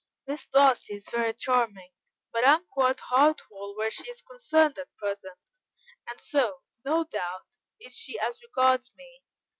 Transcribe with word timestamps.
Miss 0.25 0.47
Darcy 0.47 0.95
is 0.95 1.07
very 1.11 1.31
charming, 1.31 1.91
but 2.33 2.43
I 2.43 2.55
am 2.55 2.65
quite 2.71 2.99
heart 3.01 3.41
whole 3.41 3.77
where 3.77 3.91
she 3.91 4.09
is 4.09 4.23
concerned 4.23 4.79
at 4.79 4.95
present, 4.97 5.37
and 6.09 6.19
so, 6.19 6.63
no 6.83 7.03
doubt, 7.03 7.57
is 7.79 7.95
she 7.95 8.17
as 8.19 8.41
regards 8.41 8.89
me. 8.95 9.21